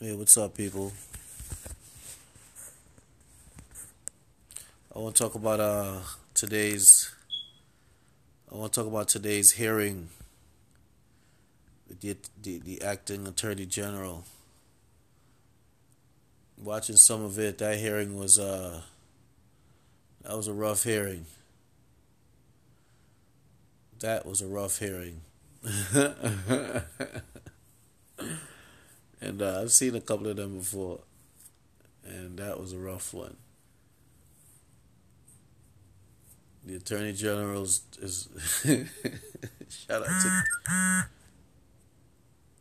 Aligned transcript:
Hey, 0.00 0.14
what's 0.14 0.38
up, 0.38 0.56
people? 0.56 0.92
I 4.94 5.00
want 5.00 5.16
to 5.16 5.22
talk 5.24 5.34
about 5.34 5.58
uh, 5.58 5.98
today's. 6.34 7.10
I 8.48 8.54
want 8.54 8.72
to 8.72 8.80
talk 8.80 8.86
about 8.86 9.08
today's 9.08 9.50
hearing. 9.50 10.10
with 11.88 12.00
The, 12.00 12.16
the 12.40 12.60
the 12.60 12.82
acting 12.82 13.26
attorney 13.26 13.66
general. 13.66 14.22
Watching 16.56 16.94
some 16.94 17.24
of 17.24 17.36
it, 17.40 17.58
that 17.58 17.78
hearing 17.78 18.16
was 18.16 18.38
uh. 18.38 18.82
That 20.22 20.36
was 20.36 20.46
a 20.46 20.52
rough 20.52 20.84
hearing. 20.84 21.26
That 23.98 24.24
was 24.24 24.42
a 24.42 24.46
rough 24.46 24.78
hearing. 24.78 25.22
and 29.20 29.42
uh, 29.42 29.60
I've 29.62 29.72
seen 29.72 29.94
a 29.94 30.00
couple 30.00 30.28
of 30.28 30.36
them 30.36 30.58
before, 30.58 31.00
and 32.04 32.38
that 32.38 32.60
was 32.60 32.72
a 32.72 32.78
rough 32.78 33.12
one. 33.12 33.36
The 36.64 36.76
attorney 36.76 37.12
general 37.12 37.62
is, 37.62 37.82
is 38.00 38.28
shout 39.68 40.02
out 40.02 40.20
to 40.22 41.06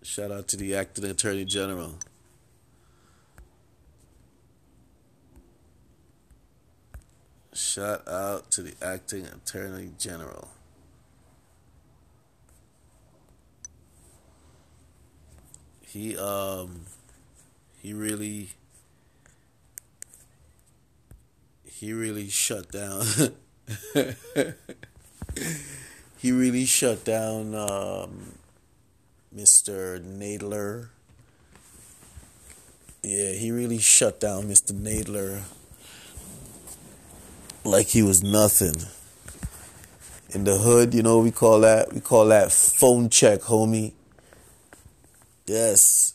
shout 0.02 0.32
out 0.32 0.48
to 0.48 0.58
the 0.58 0.76
acting 0.76 1.06
attorney 1.06 1.46
general. 1.46 1.96
Shout 7.54 8.08
out 8.08 8.50
to 8.52 8.62
the 8.62 8.76
acting 8.82 9.26
attorney 9.26 9.92
general. 9.98 10.48
He 15.88 16.18
um 16.18 16.82
he 17.82 17.93
really 17.93 18.49
he 21.66 21.93
really 21.93 22.30
shut 22.30 22.71
down 22.71 23.05
he 26.18 26.32
really 26.32 26.65
shut 26.65 27.04
down 27.04 27.54
um, 27.54 28.34
Mr. 29.35 29.99
Nadler. 29.99 30.90
Yeah, 33.04 33.32
he 33.34 33.52
really 33.52 33.80
shut 33.80 34.20
down 34.20 34.43
Mr. 34.43 34.71
Nadler 34.74 35.43
like 37.63 37.88
he 37.88 38.02
was 38.02 38.24
nothing. 38.24 38.76
In 40.32 40.43
the 40.43 40.58
hood, 40.58 40.93
you 40.93 41.04
know, 41.04 41.20
we 41.20 41.32
call 41.32 41.62
that 41.62 41.93
we 41.93 42.02
call 42.02 42.26
that 42.27 42.52
phone 42.52 43.10
check, 43.10 43.41
homie. 43.41 43.93
Yes. 45.48 46.13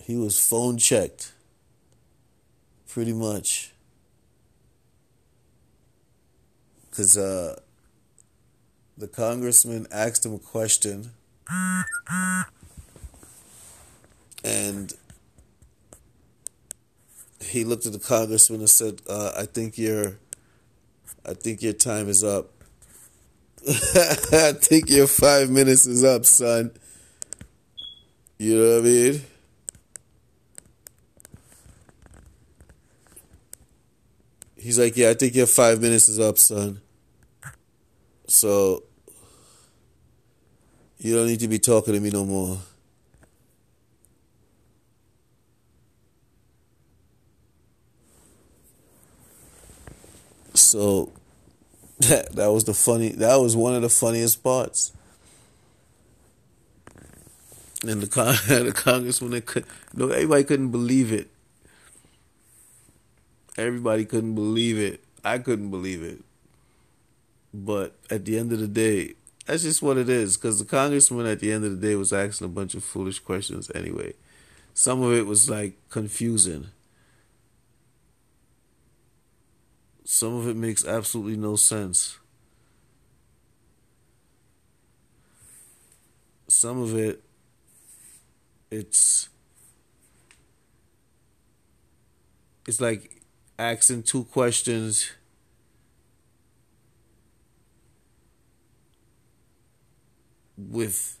He 0.00 0.16
was 0.16 0.38
phone 0.44 0.78
checked. 0.78 1.32
Pretty 2.88 3.12
much. 3.12 3.72
because 6.92 7.16
uh, 7.16 7.58
the 8.98 9.08
congressman 9.08 9.86
asked 9.90 10.26
him 10.26 10.34
a 10.34 10.38
question, 10.38 11.10
and 14.44 14.92
he 17.40 17.64
looked 17.64 17.86
at 17.86 17.94
the 17.94 17.98
congressman 17.98 18.60
and 18.60 18.68
said, 18.68 19.00
uh, 19.08 19.32
"I 19.38 19.46
think 19.46 19.78
your, 19.78 20.18
I 21.24 21.32
think 21.32 21.62
your 21.62 21.72
time 21.72 22.10
is 22.10 22.22
up. 22.22 22.50
I 23.66 24.52
think 24.52 24.90
your 24.90 25.06
five 25.06 25.48
minutes 25.48 25.86
is 25.86 26.04
up, 26.04 26.26
son. 26.26 26.72
You 28.42 28.58
know 28.58 28.72
what 28.72 28.78
I 28.80 28.82
mean?" 28.82 29.22
He's 34.56 34.80
like, 34.80 34.96
yeah, 34.96 35.10
I 35.10 35.14
think 35.14 35.36
your 35.36 35.46
five 35.46 35.80
minutes 35.80 36.08
is 36.08 36.18
up, 36.18 36.38
son. 36.38 36.80
So 38.26 38.82
you 40.98 41.14
don't 41.14 41.28
need 41.28 41.38
to 41.40 41.46
be 41.48 41.60
talking 41.60 41.94
to 41.94 42.00
me 42.00 42.10
no 42.10 42.24
more. 42.24 42.58
So 50.54 51.12
that 52.08 52.32
that 52.32 52.48
was 52.48 52.64
the 52.64 52.74
funny 52.74 53.10
that 53.10 53.36
was 53.36 53.54
one 53.54 53.74
of 53.74 53.82
the 53.82 53.88
funniest 53.88 54.42
parts. 54.42 54.92
And 57.82 58.00
the 58.00 58.06
con- 58.06 58.36
the 58.48 58.72
congressman 58.72 59.40
could 59.42 59.64
no 59.94 60.08
everybody 60.08 60.44
couldn't 60.44 60.70
believe 60.70 61.12
it. 61.12 61.30
Everybody 63.56 64.04
couldn't 64.04 64.34
believe 64.34 64.78
it. 64.78 65.04
I 65.24 65.38
couldn't 65.38 65.70
believe 65.70 66.02
it. 66.02 66.24
But 67.52 67.94
at 68.10 68.24
the 68.24 68.38
end 68.38 68.52
of 68.52 68.60
the 68.60 68.68
day, 68.68 69.14
that's 69.46 69.62
just 69.62 69.82
what 69.82 69.98
it 69.98 70.08
is. 70.08 70.36
Because 70.36 70.58
the 70.58 70.64
congressman 70.64 71.26
at 71.26 71.40
the 71.40 71.52
end 71.52 71.64
of 71.64 71.78
the 71.78 71.86
day 71.86 71.94
was 71.94 72.12
asking 72.12 72.46
a 72.46 72.48
bunch 72.48 72.74
of 72.74 72.82
foolish 72.82 73.18
questions 73.18 73.70
anyway. 73.74 74.14
Some 74.74 75.02
of 75.02 75.12
it 75.12 75.26
was 75.26 75.50
like 75.50 75.76
confusing. 75.90 76.68
Some 80.04 80.34
of 80.34 80.48
it 80.48 80.56
makes 80.56 80.86
absolutely 80.86 81.36
no 81.36 81.56
sense. 81.56 82.18
Some 86.48 86.80
of 86.82 86.96
it, 86.96 87.22
it's, 88.72 89.28
it's 92.66 92.80
like 92.80 93.20
asking 93.58 94.02
two 94.04 94.24
questions 94.24 95.12
with 100.56 101.18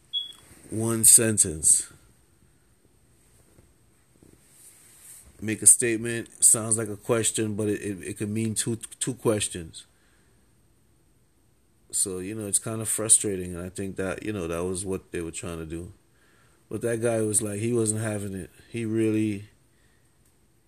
one 0.70 1.04
sentence. 1.04 1.92
Make 5.42 5.60
a 5.60 5.66
statement, 5.66 6.42
sounds 6.42 6.78
like 6.78 6.88
a 6.88 6.96
question, 6.96 7.54
but 7.54 7.68
it, 7.68 7.82
it, 7.82 8.02
it 8.02 8.18
could 8.18 8.30
mean 8.30 8.54
two 8.54 8.78
two 8.98 9.14
questions. 9.14 9.84
So, 11.90 12.20
you 12.20 12.34
know, 12.34 12.46
it's 12.46 12.58
kind 12.58 12.80
of 12.80 12.88
frustrating 12.88 13.54
and 13.54 13.62
I 13.62 13.68
think 13.68 13.96
that, 13.96 14.22
you 14.22 14.32
know, 14.32 14.46
that 14.46 14.64
was 14.64 14.86
what 14.86 15.12
they 15.12 15.20
were 15.20 15.30
trying 15.30 15.58
to 15.58 15.66
do. 15.66 15.92
But 16.72 16.80
that 16.80 17.02
guy 17.02 17.20
was 17.20 17.42
like 17.42 17.60
he 17.60 17.74
wasn't 17.74 18.00
having 18.00 18.32
it. 18.32 18.48
He 18.70 18.86
really 18.86 19.44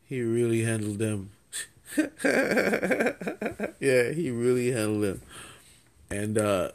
he 0.05 0.21
really 0.21 0.63
handled 0.63 0.99
them 0.99 1.31
yeah, 1.97 4.13
he 4.13 4.31
really 4.31 4.71
handled 4.71 5.03
them. 5.03 5.23
And 6.11 6.37
uh, 6.37 6.73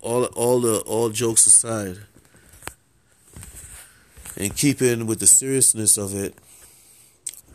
all 0.00 0.24
all 0.24 0.60
the 0.60 0.78
all 0.86 1.10
jokes 1.10 1.46
aside, 1.46 1.98
and 4.38 4.56
keeping 4.56 5.06
with 5.06 5.20
the 5.20 5.26
seriousness 5.26 5.98
of 5.98 6.14
it, 6.14 6.34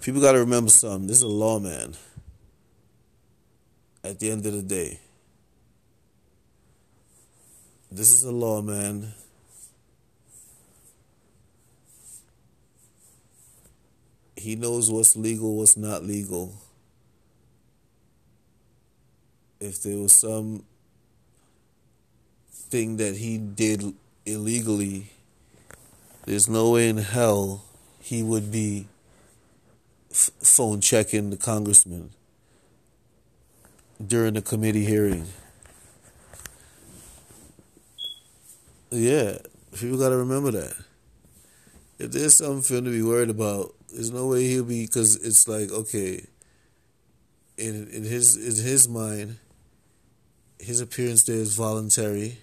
people 0.01 0.21
got 0.21 0.33
to 0.33 0.39
remember 0.39 0.69
something. 0.69 1.07
This 1.07 1.17
is 1.17 1.23
a 1.23 1.27
lawman. 1.27 1.95
At 4.03 4.19
the 4.19 4.29
end 4.29 4.45
of 4.45 4.53
the 4.53 4.61
day, 4.61 4.99
this 7.91 8.13
is 8.13 8.23
a 8.23 8.31
lawman. 8.31 9.15
He 14.41 14.55
knows 14.55 14.91
what's 14.91 15.15
legal, 15.15 15.55
what's 15.57 15.77
not 15.77 16.03
legal 16.03 16.53
if 19.61 19.83
there 19.83 19.97
was 19.97 20.11
some 20.11 20.63
thing 22.51 22.97
that 22.97 23.15
he 23.15 23.37
did 23.37 23.93
illegally, 24.25 25.11
there's 26.25 26.49
no 26.49 26.71
way 26.71 26.89
in 26.89 26.97
hell 26.97 27.63
he 28.01 28.23
would 28.23 28.51
be 28.51 28.87
f- 30.09 30.31
phone 30.41 30.81
checking 30.81 31.29
the 31.29 31.37
congressman 31.37 32.09
during 34.05 34.33
the 34.33 34.41
committee 34.41 34.85
hearing. 34.85 35.27
Yeah, 38.89 39.37
people 39.79 39.99
got 39.99 40.09
to 40.09 40.17
remember 40.17 40.51
that. 40.51 40.75
If 41.99 42.11
there's 42.11 42.33
something 42.33 42.83
to 42.83 42.89
be 42.89 43.03
worried 43.03 43.29
about, 43.29 43.75
there's 43.91 44.11
no 44.11 44.27
way 44.27 44.47
he'll 44.47 44.63
be 44.63 44.85
because 44.85 45.15
it's 45.17 45.47
like 45.47 45.71
okay. 45.71 46.25
In 47.57 47.87
in 47.89 48.03
his 48.03 48.35
in 48.35 48.63
his 48.63 48.87
mind, 48.87 49.37
his 50.59 50.81
appearance 50.81 51.23
there 51.23 51.35
is 51.35 51.55
voluntary. 51.55 52.37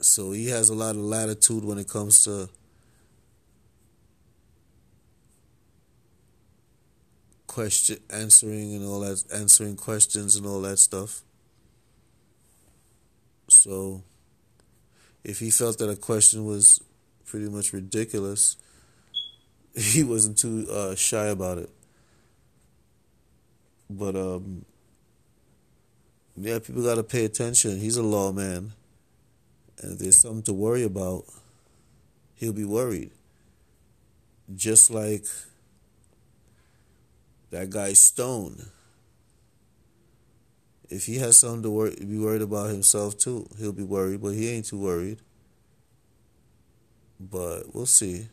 So 0.00 0.30
he 0.32 0.48
has 0.48 0.68
a 0.68 0.74
lot 0.74 0.90
of 0.90 1.02
latitude 1.02 1.64
when 1.64 1.78
it 1.78 1.88
comes 1.88 2.22
to 2.24 2.48
question 7.46 7.98
answering 8.10 8.74
and 8.74 8.86
all 8.86 9.00
that 9.00 9.24
answering 9.34 9.74
questions 9.74 10.36
and 10.36 10.46
all 10.46 10.60
that 10.60 10.78
stuff. 10.78 11.22
So 13.48 14.04
if 15.24 15.40
he 15.40 15.50
felt 15.50 15.78
that 15.78 15.90
a 15.90 15.96
question 15.96 16.44
was 16.44 16.80
pretty 17.28 17.48
much 17.48 17.72
ridiculous. 17.72 18.56
He 19.76 20.02
wasn't 20.02 20.38
too 20.38 20.66
uh, 20.68 20.96
shy 20.96 21.26
about 21.26 21.58
it. 21.58 21.70
But 23.88 24.16
um, 24.16 24.64
yeah, 26.36 26.58
people 26.58 26.82
got 26.82 26.96
to 26.96 27.04
pay 27.04 27.24
attention. 27.24 27.78
He's 27.78 27.96
a 27.96 28.02
lawman, 28.02 28.72
and 29.80 29.92
if 29.92 29.98
there's 29.98 30.20
something 30.20 30.42
to 30.44 30.52
worry 30.52 30.82
about, 30.82 31.24
he'll 32.34 32.52
be 32.52 32.64
worried. 32.64 33.12
Just 34.54 34.90
like 34.90 35.26
that 37.50 37.70
guy 37.70 37.92
Stone. 37.92 38.66
If 40.90 41.04
he 41.04 41.18
has 41.18 41.36
something 41.36 41.62
to 41.64 41.70
worry, 41.70 41.96
be 42.00 42.18
worried 42.18 42.42
about 42.42 42.70
himself 42.70 43.18
too, 43.18 43.46
he'll 43.58 43.72
be 43.72 43.82
worried. 43.82 44.22
But 44.22 44.34
he 44.34 44.48
ain't 44.48 44.66
too 44.66 44.78
worried. 44.78 45.20
But 47.20 47.74
we'll 47.74 47.86
see. 47.86 48.28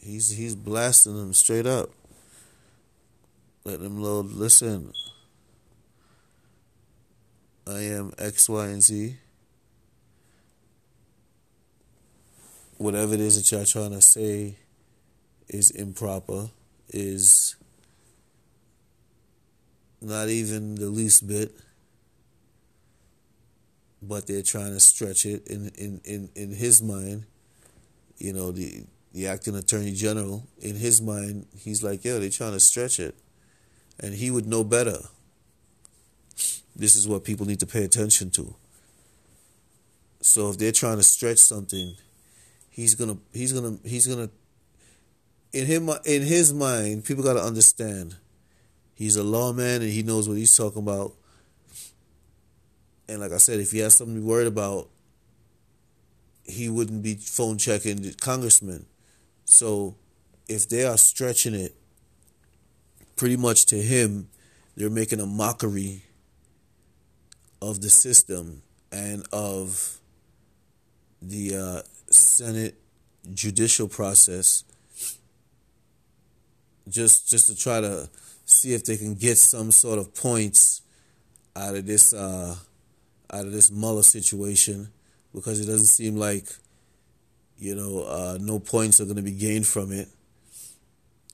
He's 0.00 0.30
he's 0.30 0.54
blasting 0.54 1.16
them 1.16 1.32
straight 1.32 1.66
up. 1.66 1.90
Let 3.64 3.80
them 3.80 4.00
know. 4.02 4.20
Listen. 4.20 4.92
I 7.66 7.82
am 7.82 8.12
X, 8.18 8.48
Y, 8.48 8.66
and 8.66 8.82
Z. 8.82 9.16
Whatever 12.78 13.14
it 13.14 13.20
is 13.20 13.36
that 13.36 13.54
y'all 13.54 13.66
trying 13.66 13.92
to 13.92 14.00
say 14.00 14.56
is 15.48 15.70
improper, 15.70 16.48
is 16.88 17.56
not 20.00 20.28
even 20.28 20.76
the 20.76 20.86
least 20.86 21.28
bit, 21.28 21.52
but 24.02 24.26
they're 24.26 24.42
trying 24.42 24.72
to 24.72 24.80
stretch 24.80 25.26
it 25.26 25.46
in, 25.48 25.70
in, 25.76 26.00
in, 26.04 26.28
in 26.34 26.50
his 26.50 26.82
mind. 26.82 27.24
You 28.18 28.32
know, 28.32 28.52
the 28.52 28.84
the 29.12 29.26
acting 29.26 29.56
attorney 29.56 29.92
general, 29.92 30.46
in 30.60 30.76
his 30.76 31.02
mind, 31.02 31.46
he's 31.56 31.82
like, 31.82 32.04
yo, 32.04 32.20
they're 32.20 32.30
trying 32.30 32.52
to 32.52 32.60
stretch 32.60 33.00
it. 33.00 33.16
And 33.98 34.14
he 34.14 34.30
would 34.30 34.46
know 34.46 34.62
better. 34.62 34.98
This 36.76 36.94
is 36.94 37.08
what 37.08 37.24
people 37.24 37.44
need 37.44 37.58
to 37.60 37.66
pay 37.66 37.82
attention 37.82 38.30
to. 38.30 38.54
So 40.20 40.50
if 40.50 40.58
they're 40.58 40.70
trying 40.70 40.98
to 40.98 41.02
stretch 41.02 41.38
something, 41.38 41.94
he's 42.68 42.94
gonna 42.94 43.16
he's 43.32 43.52
gonna 43.52 43.78
he's 43.84 44.06
gonna 44.06 44.30
in 45.52 45.66
him 45.66 45.90
in 46.04 46.22
his 46.22 46.52
mind, 46.52 47.04
people 47.04 47.24
gotta 47.24 47.42
understand 47.42 48.14
He's 49.00 49.16
a 49.16 49.24
lawman 49.24 49.80
and 49.80 49.90
he 49.90 50.02
knows 50.02 50.28
what 50.28 50.36
he's 50.36 50.54
talking 50.54 50.82
about. 50.82 51.14
And 53.10 53.20
like 53.20 53.32
I 53.32 53.38
said, 53.38 53.58
if 53.58 53.72
he 53.72 53.78
has 53.80 53.94
something 53.94 54.14
to 54.14 54.20
be 54.20 54.26
worried 54.26 54.46
about, 54.46 54.88
he 56.44 56.68
wouldn't 56.68 57.02
be 57.02 57.14
phone 57.14 57.58
checking 57.58 58.02
the 58.02 58.12
congressman. 58.12 58.86
So 59.44 59.96
if 60.48 60.68
they 60.68 60.84
are 60.84 60.96
stretching 60.96 61.54
it 61.54 61.74
pretty 63.16 63.36
much 63.36 63.66
to 63.66 63.76
him, 63.76 64.28
they're 64.76 64.90
making 64.90 65.18
a 65.18 65.26
mockery 65.26 66.04
of 67.60 67.80
the 67.80 67.90
system 67.90 68.62
and 68.92 69.26
of 69.32 69.98
the 71.20 71.56
uh, 71.56 71.82
Senate 72.10 72.76
judicial 73.34 73.88
process 73.88 74.64
just 76.88 77.28
just 77.28 77.48
to 77.48 77.56
try 77.56 77.80
to 77.80 78.08
see 78.46 78.72
if 78.72 78.84
they 78.84 78.96
can 78.96 79.14
get 79.14 79.36
some 79.36 79.70
sort 79.70 79.98
of 79.98 80.14
points 80.14 80.82
out 81.54 81.74
of 81.74 81.86
this 81.86 82.14
uh, 82.14 82.56
out 83.32 83.46
of 83.46 83.52
this 83.52 83.70
Mueller 83.70 84.02
situation 84.02 84.90
because 85.34 85.60
it 85.60 85.66
doesn't 85.66 85.86
seem 85.86 86.16
like 86.16 86.46
you 87.58 87.74
know 87.74 88.04
uh, 88.04 88.38
no 88.40 88.58
points 88.58 89.00
are 89.00 89.04
going 89.04 89.16
to 89.16 89.22
be 89.22 89.32
gained 89.32 89.66
from 89.66 89.92
it. 89.92 90.08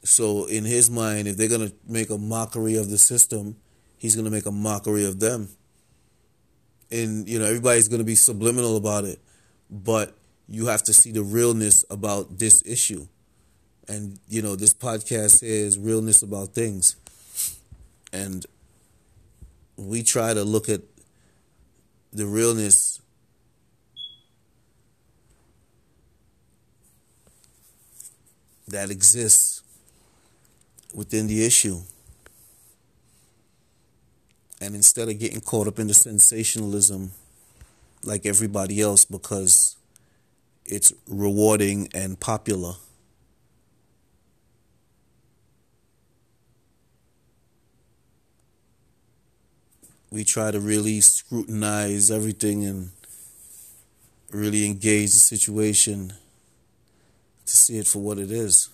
So 0.04 0.44
in 0.44 0.64
his 0.64 0.90
mind, 0.90 1.26
if 1.26 1.36
they're 1.36 1.48
going 1.48 1.68
to 1.68 1.74
make 1.88 2.10
a 2.10 2.18
mockery 2.18 2.76
of 2.76 2.90
the 2.90 2.98
system, 2.98 3.56
he's 3.98 4.14
going 4.14 4.24
to 4.24 4.30
make 4.30 4.46
a 4.46 4.52
mockery 4.52 5.04
of 5.04 5.18
them. 5.18 5.48
And 6.90 7.28
you 7.28 7.38
know 7.38 7.46
everybody's 7.46 7.88
going 7.88 8.00
to 8.00 8.04
be 8.04 8.14
subliminal 8.14 8.76
about 8.76 9.04
it, 9.04 9.20
but 9.70 10.16
you 10.48 10.66
have 10.66 10.84
to 10.84 10.92
see 10.92 11.10
the 11.10 11.22
realness 11.22 11.84
about 11.90 12.38
this 12.38 12.62
issue. 12.64 13.06
And 13.88 14.18
you 14.28 14.42
know 14.42 14.56
this 14.56 14.74
podcast 14.74 15.42
is 15.42 15.78
realness 15.78 16.22
about 16.22 16.54
things 16.54 16.96
and 18.16 18.46
we 19.76 20.02
try 20.02 20.32
to 20.32 20.42
look 20.42 20.68
at 20.68 20.80
the 22.16 22.24
realness 22.24 23.02
that 28.66 28.90
exists 28.90 29.62
within 30.94 31.26
the 31.26 31.44
issue. 31.44 31.78
And 34.62 34.74
instead 34.74 35.10
of 35.10 35.18
getting 35.18 35.42
caught 35.42 35.68
up 35.68 35.78
in 35.78 35.88
the 35.88 35.94
sensationalism 35.94 37.12
like 38.02 38.24
everybody 38.24 38.80
else 38.80 39.04
because 39.04 39.76
it's 40.64 40.94
rewarding 41.06 41.90
and 41.94 42.18
popular. 42.18 42.76
We 50.16 50.24
try 50.24 50.50
to 50.50 50.58
really 50.58 50.98
scrutinize 51.02 52.10
everything 52.10 52.64
and 52.64 52.90
really 54.30 54.64
engage 54.64 55.12
the 55.12 55.18
situation 55.18 56.14
to 57.44 57.54
see 57.54 57.76
it 57.76 57.86
for 57.86 57.98
what 57.98 58.16
it 58.16 58.30
is. 58.30 58.70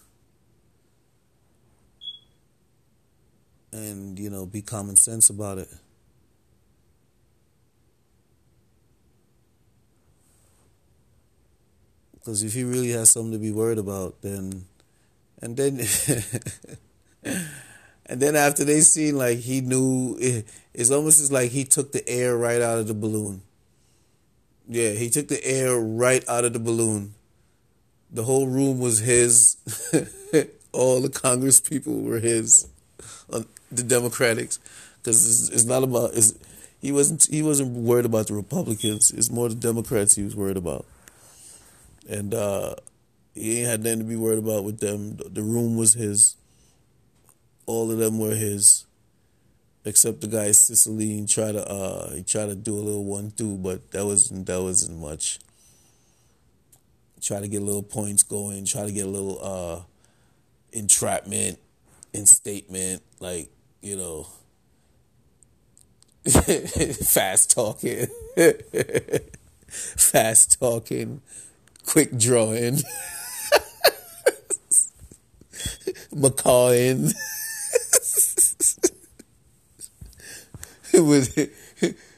And, 3.73 4.17
you 4.21 4.31
know, 4.31 4.47
be 4.47 4.63
common 4.63 4.95
sense 4.95 5.31
about 5.31 5.59
it. 5.59 5.69
Because 12.15 12.45
if 12.45 12.53
he 12.53 12.63
really 12.63 12.91
has 12.91 13.11
something 13.11 13.33
to 13.33 13.39
be 13.39 13.51
worried 13.51 13.79
about, 13.79 14.23
then, 14.23 14.67
and 15.41 15.57
then. 15.57 15.81
And 18.13 18.21
then 18.21 18.37
after 18.37 18.63
they 18.63 18.83
seen 18.83 19.17
like 19.17 19.39
he 19.39 19.63
knew 19.63 20.19
it, 20.21 20.47
it's 20.75 20.91
almost 20.91 21.19
as 21.19 21.33
like 21.33 21.51
he 21.51 21.65
took 21.65 21.93
the 21.93 22.07
air 22.07 22.37
right 22.37 22.61
out 22.61 22.77
of 22.77 22.87
the 22.87 22.93
balloon. 22.93 23.41
Yeah, 24.69 24.91
he 24.91 25.09
took 25.09 25.29
the 25.29 25.43
air 25.43 25.79
right 25.79 26.23
out 26.29 26.45
of 26.45 26.53
the 26.53 26.59
balloon. 26.59 27.15
The 28.11 28.25
whole 28.25 28.47
room 28.47 28.81
was 28.81 28.99
his. 28.99 29.57
All 30.73 31.01
the 31.01 31.09
Congress 31.09 31.59
people 31.59 32.03
were 32.03 32.19
his. 32.19 32.69
Uh, 33.33 33.45
the 33.71 33.83
Democrats, 33.83 34.59
because 34.99 35.27
it's, 35.27 35.49
it's, 35.49 35.65
not 35.65 35.83
about. 35.83 36.11
It's, 36.13 36.35
he 36.83 36.93
wasn't. 36.93 37.27
He 37.31 37.43
wasn't 37.43 37.71
worried 37.71 38.05
about 38.05 38.27
the 38.27 38.35
Republicans. 38.35 39.11
It's 39.11 39.31
more 39.31 39.49
the 39.49 39.55
Democrats 39.55 40.17
he 40.17 40.23
was 40.23 40.37
worried 40.37 40.59
about. 40.59 40.85
And 42.07 42.35
uh, 42.35 42.75
he 43.35 43.61
ain't 43.61 43.69
had 43.71 43.83
nothing 43.83 44.01
to 44.01 44.05
be 44.05 44.17
worried 44.17 44.39
about 44.39 44.65
with 44.65 44.81
them. 44.81 45.17
The 45.17 45.43
room 45.43 45.79
was 45.79 45.95
his 45.95 46.37
all 47.67 47.91
of 47.91 47.99
them 47.99 48.19
were 48.19 48.35
his, 48.35 48.85
except 49.85 50.21
the 50.21 50.27
guy 50.27 50.51
Cicilline 50.51 51.33
tried 51.33 51.53
to 51.53 51.69
uh 51.69 52.11
he 52.15 52.23
tried 52.23 52.47
to 52.47 52.55
do 52.55 52.75
a 52.75 52.83
little 52.83 53.05
one 53.05 53.31
two, 53.31 53.57
but 53.57 53.91
that 53.93 54.05
wasn't 54.05 54.47
that 54.47 54.61
wasn't 54.61 54.99
much. 55.01 55.39
Try 57.21 57.41
to 57.41 57.49
get 57.49 57.63
a 57.63 57.65
little 57.65 57.85
points 57.85 58.25
going, 58.25 58.65
try 58.65 58.85
to 58.85 58.93
get 58.93 59.07
a 59.07 59.11
little 59.11 59.39
uh 59.43 59.81
entrapment, 60.73 61.59
instatement, 62.13 63.01
like, 63.21 63.49
you 63.81 63.97
know 63.97 64.27
fast 66.29 67.51
talking. 67.51 68.07
fast 69.69 70.61
talking, 70.61 71.21
quick 71.85 72.17
drawing. 72.17 72.79
McCawing. 76.15 77.13
with, 81.03 81.37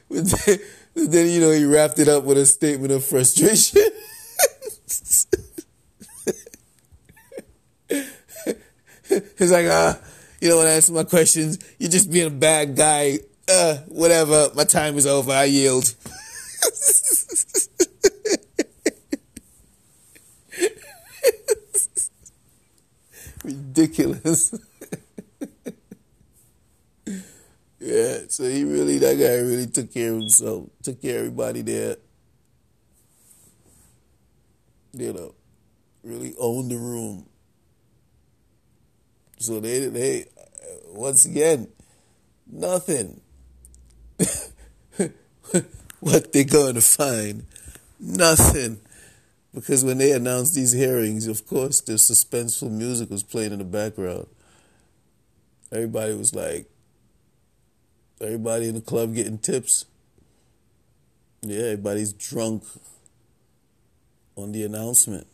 with 0.09 0.61
then 0.95 1.29
you 1.29 1.41
know 1.41 1.51
he 1.51 1.65
wrapped 1.65 1.99
it 1.99 2.07
up 2.07 2.23
with 2.23 2.37
a 2.37 2.45
statement 2.45 2.91
of 2.91 3.03
frustration. 3.05 3.81
He's 9.37 9.51
like, 9.51 9.67
uh, 9.67 9.93
you 10.41 10.49
don't 10.49 10.57
want 10.57 10.67
to 10.67 10.73
answer 10.73 10.91
my 10.93 11.03
questions. 11.03 11.59
You're 11.79 11.91
just 11.91 12.11
being 12.11 12.27
a 12.27 12.31
bad 12.31 12.75
guy. 12.75 13.19
Uh, 13.47 13.77
whatever. 13.87 14.49
My 14.55 14.63
time 14.63 14.97
is 14.97 15.05
over. 15.05 15.31
I 15.31 15.43
yield. 15.45 15.93
Ridiculous. 23.43 24.55
Yeah, 28.05 28.17
so 28.27 28.43
he 28.43 28.63
really, 28.63 28.97
that 28.99 29.15
guy 29.17 29.35
really 29.37 29.67
took 29.67 29.93
care 29.93 30.11
of 30.11 30.19
himself, 30.19 30.69
took 30.83 31.01
care 31.01 31.15
of 31.15 31.25
everybody 31.25 31.61
there. 31.61 31.95
you 34.97 35.13
know, 35.13 35.33
really 36.03 36.33
owned 36.39 36.71
the 36.71 36.77
room. 36.77 37.27
So 39.37 39.59
they 39.59 39.87
they 39.87 40.25
once 40.87 41.25
again 41.25 41.67
nothing. 42.47 43.21
what 45.99 46.31
they 46.31 46.45
gonna 46.45 46.81
find? 46.81 47.45
Nothing. 47.99 48.79
Because 49.53 49.83
when 49.85 49.97
they 49.97 50.11
announced 50.11 50.55
these 50.55 50.73
hearings, 50.73 51.27
of 51.27 51.47
course, 51.47 51.81
the 51.81 51.93
suspenseful 51.93 52.71
music 52.71 53.09
was 53.09 53.23
playing 53.23 53.53
in 53.53 53.59
the 53.59 53.65
background. 53.65 54.27
Everybody 55.71 56.13
was 56.13 56.35
like, 56.35 56.69
everybody 58.21 58.69
in 58.69 58.75
the 58.75 58.81
club 58.81 59.13
getting 59.13 59.37
tips. 59.37 59.85
Yeah, 61.41 61.63
everybody's 61.63 62.13
drunk 62.13 62.63
on 64.35 64.51
the 64.51 64.63
announcement. 64.63 65.27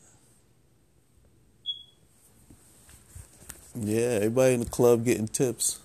Yeah, 3.74 4.18
everybody 4.18 4.56
in 4.56 4.60
the 4.60 4.66
club 4.66 5.06
getting 5.06 5.28
tips. 5.28 5.80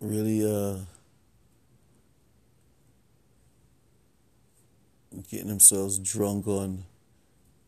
Really, 0.00 0.44
uh, 0.44 0.80
getting 5.30 5.48
themselves 5.48 5.98
drunk 5.98 6.46
on 6.46 6.84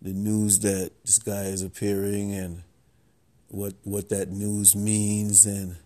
the 0.03 0.13
news 0.13 0.61
that 0.61 0.91
this 1.05 1.19
guy 1.19 1.45
is 1.45 1.63
appearing 1.63 2.35
and 2.35 2.63
what 3.49 3.75
what 3.83 4.09
that 4.11 4.31
news 4.31 4.77
means 4.77 5.47
and 5.47 5.77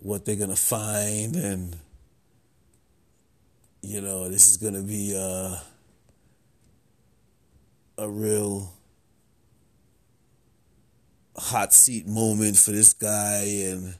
what 0.00 0.24
they're 0.24 0.36
gonna 0.36 0.56
find 0.56 1.36
and 1.36 1.76
you 3.82 4.00
know 4.00 4.28
this 4.28 4.48
is 4.48 4.56
gonna 4.56 4.82
be 4.82 5.14
uh, 5.16 5.56
a 7.98 8.08
real 8.08 8.72
hot 11.36 11.72
seat 11.72 12.06
moment 12.06 12.56
for 12.56 12.70
this 12.70 12.92
guy 12.92 13.42
and 13.44 13.94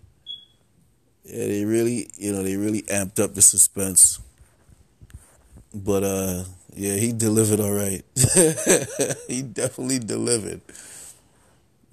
yeah 1.25 1.47
they 1.47 1.65
really 1.65 2.09
you 2.17 2.33
know 2.33 2.43
they 2.43 2.57
really 2.57 2.83
amped 2.83 3.21
up 3.23 3.35
the 3.35 3.43
suspense. 3.43 4.21
But 5.73 6.05
uh 6.05 6.45
yeah 6.75 6.95
he 6.95 7.13
delivered 7.13 7.61
all 7.61 7.73
right. 7.73 8.05
He 9.29 9.43
definitely 9.43 9.99
delivered 10.01 10.61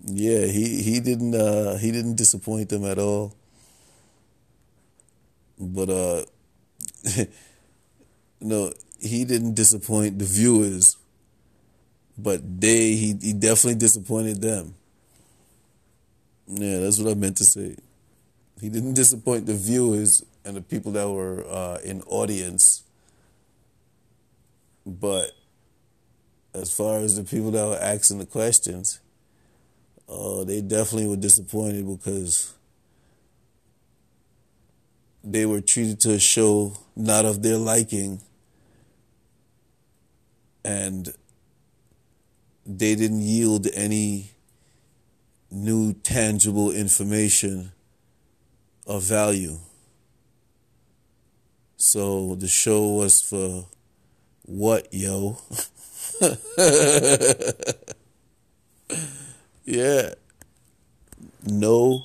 yeah 0.05 0.45
he 0.45 0.81
he 0.81 0.99
didn't 0.99 1.35
uh 1.35 1.77
he 1.77 1.91
didn't 1.91 2.15
disappoint 2.15 2.69
them 2.69 2.85
at 2.85 2.97
all. 2.97 3.35
But 5.59 5.89
uh 5.89 6.23
no 8.41 8.73
he 8.99 9.25
didn't 9.25 9.53
disappoint 9.53 10.19
the 10.19 10.25
viewers. 10.25 10.97
But 12.17 12.61
they 12.61 12.95
he, 12.95 13.15
he 13.21 13.33
definitely 13.33 13.79
disappointed 13.79 14.41
them. 14.41 14.75
Yeah 16.47 16.79
that's 16.79 16.99
what 16.99 17.11
i 17.11 17.15
meant 17.15 17.37
to 17.37 17.45
say. 17.45 17.75
He 18.59 18.69
didn't 18.69 18.93
disappoint 18.93 19.45
the 19.45 19.55
viewers 19.55 20.23
and 20.45 20.55
the 20.55 20.61
people 20.61 20.91
that 20.93 21.09
were 21.09 21.45
uh, 21.47 21.79
in 21.83 22.01
audience. 22.03 22.83
But 24.85 25.31
as 26.53 26.71
far 26.71 26.97
as 26.97 27.15
the 27.15 27.23
people 27.23 27.51
that 27.51 27.65
were 27.65 27.79
asking 27.79 28.19
the 28.19 28.25
questions 28.25 28.99
uh, 30.11 30.43
they 30.43 30.61
definitely 30.61 31.07
were 31.07 31.15
disappointed 31.15 31.87
because 31.87 32.53
they 35.23 35.45
were 35.45 35.61
treated 35.61 35.99
to 36.01 36.11
a 36.13 36.19
show 36.19 36.73
not 36.95 37.25
of 37.25 37.41
their 37.41 37.57
liking 37.57 38.19
and 40.65 41.13
they 42.65 42.95
didn't 42.95 43.21
yield 43.21 43.67
any 43.73 44.31
new 45.49 45.93
tangible 45.93 46.71
information 46.71 47.71
of 48.87 49.03
value. 49.03 49.57
So 51.77 52.35
the 52.35 52.47
show 52.47 52.87
was 52.87 53.21
for 53.21 53.65
what, 54.43 54.93
yo? 54.93 55.37
yeah. 59.71 60.13
No 61.45 62.03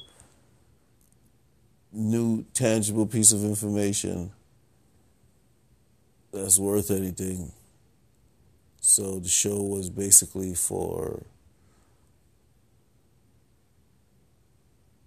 new 1.92 2.44
tangible 2.54 3.06
piece 3.06 3.32
of 3.32 3.42
information 3.42 4.30
that's 6.32 6.58
worth 6.58 6.90
anything. 6.90 7.50
So 8.80 9.18
the 9.18 9.28
show 9.28 9.62
was 9.62 9.90
basically 9.90 10.54
for 10.54 11.22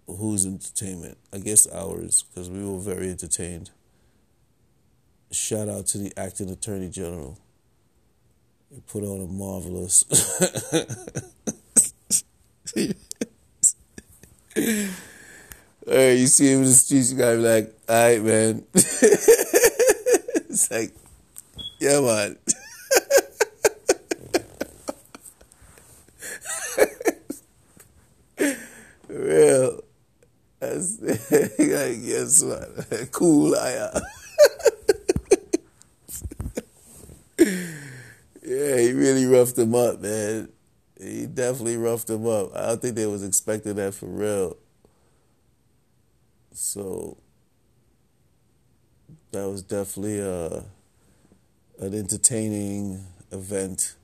whose 0.06 0.44
entertainment? 0.44 1.16
I 1.32 1.38
guess 1.38 1.66
ours, 1.68 2.24
because 2.24 2.50
we 2.50 2.62
were 2.62 2.78
very 2.78 3.08
entertained. 3.08 3.70
Shout 5.30 5.68
out 5.68 5.86
to 5.88 5.98
the 5.98 6.12
acting 6.16 6.50
attorney 6.50 6.90
general. 6.90 7.38
He 8.70 8.80
put 8.80 9.02
on 9.02 9.22
a 9.22 9.26
marvelous. 9.26 10.04
hey, 14.60 16.16
you 16.16 16.26
see 16.26 16.52
him 16.52 16.58
in 16.60 16.66
the 16.66 16.72
streets, 16.72 17.12
you 17.12 17.18
gotta 17.18 17.36
be 17.36 17.42
like, 17.42 17.74
all 17.88 17.96
right, 17.96 18.22
man. 18.22 18.64
it's 18.74 20.70
like, 20.70 20.94
yeah, 21.78 22.00
man. 22.00 22.36
Real. 29.08 29.80
That's, 30.60 30.96
guess 30.98 32.44
what? 32.90 33.10
Cool 33.12 33.56
I 33.56 33.70
am. 33.70 34.02
yeah, 38.42 38.76
he 38.76 38.92
really 38.92 39.24
roughed 39.24 39.56
him 39.56 39.74
up, 39.74 40.00
man. 40.00 40.50
Definitely 41.32 41.76
roughed 41.76 42.08
him 42.10 42.26
up. 42.26 42.54
I 42.54 42.68
don't 42.68 42.82
think 42.82 42.96
they 42.96 43.06
was 43.06 43.22
expecting 43.22 43.74
that 43.76 43.94
for 43.94 44.06
real. 44.06 44.56
So 46.52 47.18
that 49.32 49.48
was 49.48 49.62
definitely 49.62 50.18
a 50.18 50.46
uh, 50.46 50.62
an 51.78 51.94
entertaining 51.94 53.06
event. 53.30 53.96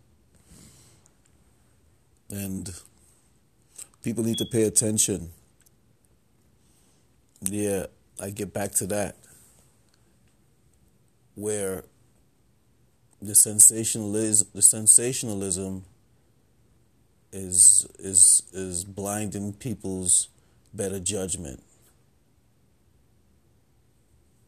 And 2.30 2.72
people 4.02 4.24
need 4.24 4.38
to 4.38 4.46
pay 4.46 4.62
attention. 4.62 5.30
Yeah, 7.42 7.86
I 8.20 8.30
get 8.30 8.52
back 8.54 8.72
to 8.72 8.86
that. 8.86 9.16
Where 11.34 11.84
the 13.20 13.34
sensationalism 13.34 14.48
the 14.54 14.62
sensationalism 14.62 15.84
is 17.36 17.86
is 17.98 18.42
is 18.52 18.84
blinding 18.84 19.52
people's 19.52 20.28
better 20.72 20.98
judgment 20.98 21.62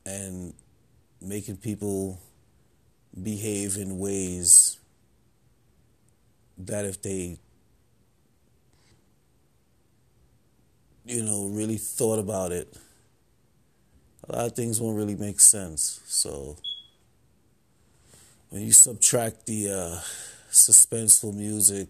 and 0.07 0.55
making 1.21 1.57
people 1.57 2.19
behave 3.23 3.77
in 3.77 3.99
ways 3.99 4.79
that 6.57 6.85
if 6.85 7.01
they 7.03 7.39
you 11.05 11.23
know 11.23 11.49
really 11.53 11.77
thought 11.77 12.19
about 12.19 12.53
it 12.53 12.77
a 14.29 14.37
lot 14.37 14.47
of 14.47 14.53
things 14.53 14.81
won't 14.81 14.97
really 14.97 15.15
make 15.17 15.41
sense. 15.41 16.01
So 16.07 16.57
when 18.51 18.63
you 18.63 18.73
subtract 18.73 19.47
the 19.47 19.71
uh, 19.71 20.01
suspenseful 20.51 21.35
music 21.35 21.89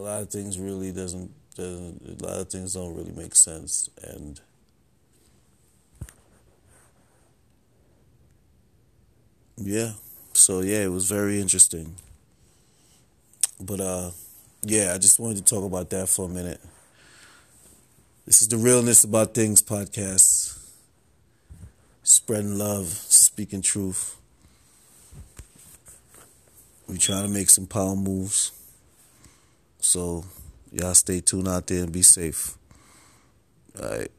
a 0.00 0.02
lot 0.02 0.22
of 0.22 0.30
things 0.30 0.58
really 0.58 0.92
doesn't, 0.92 1.30
doesn't 1.54 2.22
a 2.22 2.24
lot 2.24 2.40
of 2.40 2.48
things 2.48 2.72
don't 2.72 2.96
really 2.96 3.12
make 3.12 3.34
sense 3.34 3.90
and 4.02 4.40
yeah 9.58 9.92
so 10.32 10.60
yeah 10.60 10.78
it 10.78 10.90
was 10.90 11.06
very 11.06 11.38
interesting. 11.38 11.94
But 13.60 13.80
uh 13.80 14.10
yeah 14.62 14.92
i 14.94 14.98
just 14.98 15.18
wanted 15.18 15.36
to 15.38 15.44
talk 15.44 15.64
about 15.64 15.90
that 15.90 16.08
for 16.08 16.24
a 16.24 16.28
minute. 16.28 16.60
This 18.24 18.40
is 18.40 18.48
the 18.48 18.56
realness 18.56 19.04
about 19.04 19.34
things 19.34 19.62
podcast 19.62 20.58
spreading 22.02 22.56
love 22.56 22.86
speaking 22.86 23.60
truth. 23.60 24.16
We 26.88 26.96
trying 26.96 27.26
to 27.26 27.32
make 27.32 27.50
some 27.50 27.66
power 27.66 27.94
moves 27.94 28.52
so 29.90 30.24
y'all 30.70 30.94
stay 30.94 31.18
tuned 31.20 31.48
out 31.48 31.66
there 31.66 31.82
and 31.82 31.90
be 31.90 32.02
safe. 32.02 32.56
All 33.82 33.88
right. 33.90 34.10